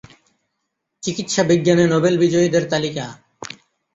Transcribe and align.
চিকিৎসাবিজ্ঞানে 1.03 1.85
Nobel 1.87 2.15
বিজয়ীদের 2.17 2.63
তালিকা 2.69 3.05